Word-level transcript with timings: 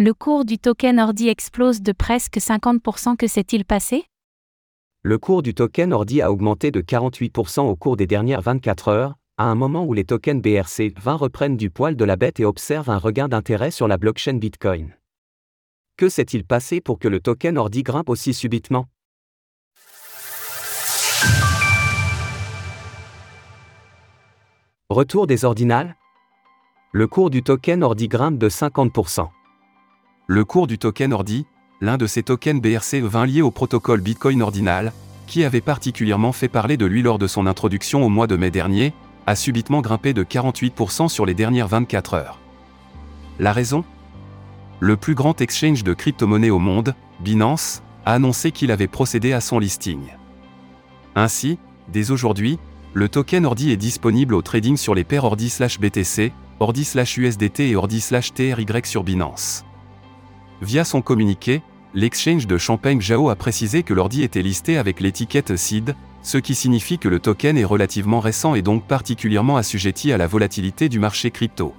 Le 0.00 0.14
cours 0.14 0.44
du 0.44 0.60
token 0.60 1.00
Ordi 1.00 1.26
explose 1.26 1.82
de 1.82 1.90
presque 1.90 2.36
50%. 2.36 3.16
Que 3.16 3.26
s'est-il 3.26 3.64
passé? 3.64 4.04
Le 5.02 5.18
cours 5.18 5.42
du 5.42 5.54
token 5.54 5.92
Ordi 5.92 6.22
a 6.22 6.30
augmenté 6.30 6.70
de 6.70 6.80
48% 6.80 7.62
au 7.62 7.74
cours 7.74 7.96
des 7.96 8.06
dernières 8.06 8.40
24 8.40 8.86
heures, 8.86 9.16
à 9.38 9.46
un 9.46 9.56
moment 9.56 9.84
où 9.84 9.94
les 9.94 10.04
tokens 10.04 10.40
BRC20 10.40 11.16
reprennent 11.16 11.56
du 11.56 11.70
poil 11.70 11.96
de 11.96 12.04
la 12.04 12.14
bête 12.14 12.38
et 12.38 12.44
observent 12.44 12.90
un 12.90 12.98
regain 12.98 13.26
d'intérêt 13.26 13.72
sur 13.72 13.88
la 13.88 13.96
blockchain 13.96 14.34
Bitcoin. 14.34 14.94
Que 15.96 16.08
s'est-il 16.08 16.44
passé 16.44 16.80
pour 16.80 17.00
que 17.00 17.08
le 17.08 17.18
token 17.18 17.58
Ordi 17.58 17.82
grimpe 17.82 18.08
aussi 18.08 18.32
subitement? 18.32 18.86
Retour 24.90 25.26
des 25.26 25.44
ordinales 25.44 25.96
Le 26.92 27.08
cours 27.08 27.30
du 27.30 27.42
token 27.42 27.82
Ordi 27.82 28.06
grimpe 28.06 28.38
de 28.38 28.48
50% 28.48 29.30
le 30.30 30.44
cours 30.44 30.66
du 30.66 30.76
token 30.76 31.14
Ordi, 31.14 31.46
l'un 31.80 31.96
de 31.96 32.06
ces 32.06 32.22
tokens 32.22 32.60
BRC20 32.60 33.26
liés 33.26 33.40
au 33.40 33.50
protocole 33.50 34.02
Bitcoin 34.02 34.42
ordinal, 34.42 34.92
qui 35.26 35.42
avait 35.42 35.62
particulièrement 35.62 36.32
fait 36.32 36.48
parler 36.48 36.76
de 36.76 36.84
lui 36.84 37.00
lors 37.00 37.18
de 37.18 37.26
son 37.26 37.46
introduction 37.46 38.04
au 38.04 38.10
mois 38.10 38.26
de 38.26 38.36
mai 38.36 38.50
dernier, 38.50 38.92
a 39.26 39.34
subitement 39.34 39.80
grimpé 39.80 40.12
de 40.12 40.22
48% 40.22 41.08
sur 41.08 41.24
les 41.24 41.32
dernières 41.32 41.68
24 41.68 42.12
heures. 42.12 42.38
La 43.38 43.54
raison? 43.54 43.84
Le 44.80 44.98
plus 44.98 45.14
grand 45.14 45.40
exchange 45.40 45.82
de 45.82 45.94
crypto-monnaies 45.94 46.50
au 46.50 46.58
monde, 46.58 46.94
Binance, 47.20 47.82
a 48.04 48.12
annoncé 48.12 48.52
qu'il 48.52 48.70
avait 48.70 48.86
procédé 48.86 49.32
à 49.32 49.40
son 49.40 49.58
listing. 49.58 50.08
Ainsi, 51.14 51.58
dès 51.90 52.10
aujourd'hui, 52.10 52.58
le 52.92 53.08
token 53.08 53.46
Ordi 53.46 53.70
est 53.70 53.78
disponible 53.78 54.34
au 54.34 54.42
trading 54.42 54.76
sur 54.76 54.94
les 54.94 55.04
paires 55.04 55.24
Ordi/BTC, 55.24 56.32
Ordi/USDT 56.60 57.70
et 57.70 57.76
Ordi/TRY 57.76 58.66
sur 58.84 59.04
Binance. 59.04 59.64
Via 60.60 60.84
son 60.84 61.02
communiqué, 61.02 61.62
l'exchange 61.94 62.48
de 62.48 62.58
Champagne 62.58 63.00
Jao 63.00 63.30
a 63.30 63.36
précisé 63.36 63.84
que 63.84 63.94
l'ordi 63.94 64.22
était 64.22 64.42
listé 64.42 64.76
avec 64.76 65.00
l'étiquette 65.00 65.56
SID, 65.56 65.94
ce 66.22 66.36
qui 66.36 66.56
signifie 66.56 66.98
que 66.98 67.08
le 67.08 67.20
token 67.20 67.56
est 67.56 67.64
relativement 67.64 68.18
récent 68.18 68.54
et 68.56 68.62
donc 68.62 68.84
particulièrement 68.84 69.56
assujetti 69.56 70.12
à 70.12 70.18
la 70.18 70.26
volatilité 70.26 70.88
du 70.88 70.98
marché 70.98 71.30
crypto. 71.30 71.74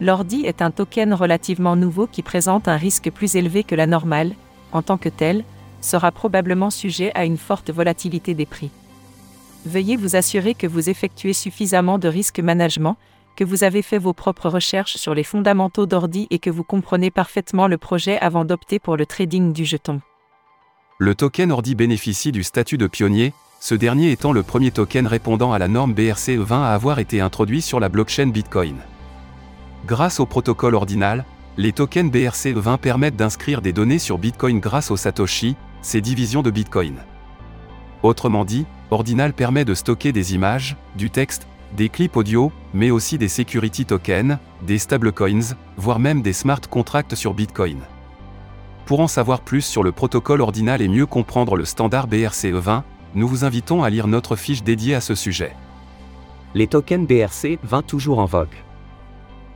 L'ordi 0.00 0.44
est 0.46 0.62
un 0.62 0.70
token 0.70 1.12
relativement 1.12 1.76
nouveau 1.76 2.06
qui 2.06 2.22
présente 2.22 2.68
un 2.68 2.76
risque 2.76 3.10
plus 3.10 3.36
élevé 3.36 3.64
que 3.64 3.74
la 3.74 3.86
normale, 3.86 4.32
en 4.72 4.82
tant 4.82 4.96
que 4.96 5.10
tel, 5.10 5.44
sera 5.82 6.10
probablement 6.10 6.70
sujet 6.70 7.12
à 7.14 7.26
une 7.26 7.36
forte 7.36 7.70
volatilité 7.70 8.34
des 8.34 8.46
prix. 8.46 8.70
Veuillez 9.66 9.96
vous 9.96 10.16
assurer 10.16 10.54
que 10.54 10.66
vous 10.66 10.88
effectuez 10.88 11.34
suffisamment 11.34 11.98
de 11.98 12.08
risque 12.08 12.40
management, 12.40 12.96
que 13.34 13.44
vous 13.44 13.64
avez 13.64 13.82
fait 13.82 13.98
vos 13.98 14.12
propres 14.12 14.48
recherches 14.48 14.96
sur 14.96 15.14
les 15.14 15.24
fondamentaux 15.24 15.86
d'Ordi 15.86 16.26
et 16.30 16.38
que 16.38 16.50
vous 16.50 16.64
comprenez 16.64 17.10
parfaitement 17.10 17.66
le 17.66 17.78
projet 17.78 18.18
avant 18.20 18.44
d'opter 18.44 18.78
pour 18.78 18.96
le 18.96 19.06
trading 19.06 19.52
du 19.52 19.64
jeton. 19.64 20.00
Le 20.98 21.14
token 21.14 21.52
Ordi 21.52 21.74
bénéficie 21.74 22.32
du 22.32 22.42
statut 22.42 22.78
de 22.78 22.86
pionnier, 22.86 23.32
ce 23.60 23.74
dernier 23.74 24.12
étant 24.12 24.32
le 24.32 24.42
premier 24.42 24.70
token 24.70 25.06
répondant 25.06 25.52
à 25.52 25.58
la 25.58 25.68
norme 25.68 25.94
BRC20 25.94 26.52
à 26.52 26.74
avoir 26.74 26.98
été 26.98 27.20
introduit 27.20 27.62
sur 27.62 27.80
la 27.80 27.88
blockchain 27.88 28.28
Bitcoin. 28.28 28.76
Grâce 29.86 30.20
au 30.20 30.26
protocole 30.26 30.74
ordinal, 30.74 31.24
les 31.56 31.72
tokens 31.72 32.10
BRC20 32.10 32.78
permettent 32.78 33.16
d'inscrire 33.16 33.62
des 33.62 33.72
données 33.72 33.98
sur 33.98 34.18
Bitcoin 34.18 34.60
grâce 34.60 34.90
au 34.90 34.96
Satoshi, 34.96 35.56
ces 35.82 36.00
divisions 36.00 36.42
de 36.42 36.50
Bitcoin. 36.50 36.96
Autrement 38.02 38.44
dit, 38.44 38.66
Ordinal 38.90 39.32
permet 39.32 39.64
de 39.64 39.74
stocker 39.74 40.12
des 40.12 40.34
images, 40.34 40.76
du 40.94 41.10
texte, 41.10 41.46
des 41.76 41.88
clips 41.88 42.16
audio, 42.16 42.52
mais 42.72 42.90
aussi 42.90 43.18
des 43.18 43.28
security 43.28 43.84
tokens, 43.84 44.38
des 44.62 44.78
stablecoins, 44.78 45.56
voire 45.76 45.98
même 45.98 46.22
des 46.22 46.32
smart 46.32 46.60
contracts 46.60 47.14
sur 47.14 47.34
Bitcoin. 47.34 47.80
Pour 48.86 49.00
en 49.00 49.08
savoir 49.08 49.40
plus 49.40 49.62
sur 49.62 49.82
le 49.82 49.92
protocole 49.92 50.40
ordinal 50.40 50.82
et 50.82 50.88
mieux 50.88 51.06
comprendre 51.06 51.56
le 51.56 51.64
standard 51.64 52.08
BRCE20, 52.08 52.82
nous 53.14 53.26
vous 53.26 53.44
invitons 53.44 53.82
à 53.82 53.90
lire 53.90 54.06
notre 54.06 54.36
fiche 54.36 54.62
dédiée 54.62 54.94
à 54.94 55.00
ce 55.00 55.14
sujet. 55.14 55.54
Les 56.54 56.66
tokens 56.66 57.08
BRC20 57.08 57.82
toujours 57.84 58.18
en 58.18 58.26
vogue. 58.26 58.54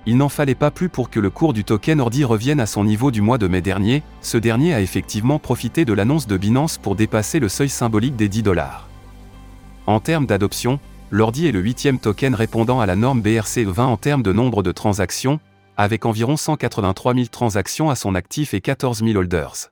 Il 0.07 0.17
n'en 0.17 0.29
fallait 0.29 0.55
pas 0.55 0.71
plus 0.71 0.89
pour 0.89 1.11
que 1.11 1.21
le 1.21 1.29
cours 1.29 1.53
du 1.53 1.65
token 1.65 2.01
Ordi 2.01 2.25
revienne 2.25 2.61
à 2.61 2.67
son 2.67 2.83
niveau 2.83 3.11
du 3.11 3.21
mois 3.21 3.37
de 3.37 3.47
mai 3.47 3.61
dernier, 3.61 4.03
ce 4.23 4.39
dernier 4.39 4.73
a 4.73 4.81
effectivement 4.81 5.39
profité 5.39 5.85
de 5.85 5.93
l'annonce 5.93 6.27
de 6.27 6.37
Binance 6.37 6.79
pour 6.79 6.97
dépasser 6.97 7.39
le 7.39 7.49
seuil 7.49 7.69
symbolique 7.69 8.17
des 8.17 8.29
10 8.29 8.43
dollars. 8.43 8.89
En 9.87 10.01
termes 10.01 10.27
d'adoption, 10.27 10.81
L'ordi 11.11 11.47
est 11.47 11.53
le 11.53 11.61
huitième 11.61 11.99
token 11.99 12.35
répondant 12.35 12.81
à 12.81 12.87
la 12.87 12.95
norme 12.95 13.23
BRC20 13.23 13.81
en 13.81 13.97
termes 13.97 14.23
de 14.23 14.33
nombre 14.33 14.63
de 14.63 14.73
transactions, 14.73 15.41
avec 15.79 16.05
environ 16.05 16.37
183 16.37 17.15
000 17.15 17.27
transactions 17.29 17.89
à 17.89 17.95
son 17.95 18.15
actif 18.15 18.53
et 18.53 18.61
14 18.61 19.03
000 19.03 19.17
holders. 19.17 19.71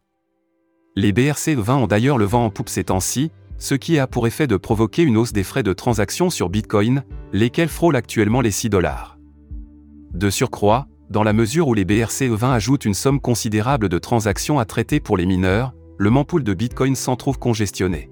Les 0.94 1.12
BRC20 1.12 1.72
ont 1.72 1.86
d'ailleurs 1.86 2.16
le 2.16 2.24
vent 2.24 2.46
en 2.46 2.50
poupe 2.50 2.70
ces 2.70 2.84
temps-ci, 2.84 3.30
ce 3.58 3.74
qui 3.74 3.98
a 3.98 4.06
pour 4.06 4.26
effet 4.26 4.46
de 4.46 4.56
provoquer 4.56 5.02
une 5.02 5.18
hausse 5.18 5.34
des 5.34 5.42
frais 5.42 5.62
de 5.62 5.74
transaction 5.74 6.30
sur 6.30 6.48
Bitcoin, 6.48 7.04
lesquels 7.34 7.68
frôlent 7.68 7.96
actuellement 7.96 8.40
les 8.40 8.50
6 8.50 8.70
dollars. 8.70 9.18
De 10.14 10.30
surcroît, 10.30 10.86
dans 11.10 11.22
la 11.22 11.34
mesure 11.34 11.68
où 11.68 11.74
les 11.74 11.84
BRC20 11.84 12.50
ajoutent 12.50 12.86
une 12.86 12.94
somme 12.94 13.20
considérable 13.20 13.90
de 13.90 13.98
transactions 13.98 14.58
à 14.58 14.64
traiter 14.64 15.00
pour 15.00 15.18
les 15.18 15.26
mineurs, 15.26 15.74
le 15.98 16.08
mempool 16.08 16.44
de 16.44 16.54
Bitcoin 16.54 16.96
s'en 16.96 17.16
trouve 17.16 17.38
congestionné. 17.38 18.10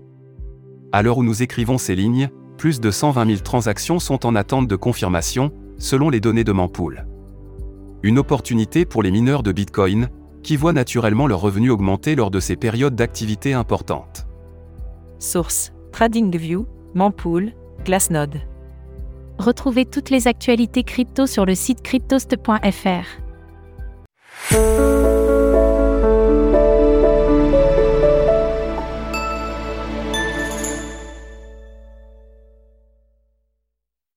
À 0.92 1.02
l'heure 1.02 1.18
où 1.18 1.24
nous 1.24 1.42
écrivons 1.42 1.78
ces 1.78 1.96
lignes, 1.96 2.30
plus 2.64 2.80
de 2.80 2.90
120 2.90 3.26
000 3.26 3.40
transactions 3.40 3.98
sont 3.98 4.24
en 4.24 4.34
attente 4.34 4.66
de 4.66 4.74
confirmation, 4.74 5.52
selon 5.76 6.08
les 6.08 6.18
données 6.18 6.44
de 6.44 6.52
Mempool. 6.52 7.06
Une 8.02 8.18
opportunité 8.18 8.86
pour 8.86 9.02
les 9.02 9.10
mineurs 9.10 9.42
de 9.42 9.52
Bitcoin, 9.52 10.08
qui 10.42 10.56
voient 10.56 10.72
naturellement 10.72 11.26
leurs 11.26 11.42
revenus 11.42 11.70
augmenter 11.70 12.14
lors 12.14 12.30
de 12.30 12.40
ces 12.40 12.56
périodes 12.56 12.94
d'activité 12.94 13.52
importantes. 13.52 14.26
Source 15.18 15.74
TradingView, 15.92 16.66
Mempool, 16.94 17.52
Glassnode. 17.84 18.40
Retrouvez 19.36 19.84
toutes 19.84 20.08
les 20.08 20.26
actualités 20.26 20.84
crypto 20.84 21.26
sur 21.26 21.44
le 21.44 21.54
site 21.54 21.82
cryptost.fr. 21.82 23.04